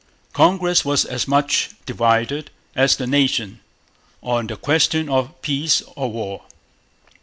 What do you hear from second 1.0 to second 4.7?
as much divided as the nation on the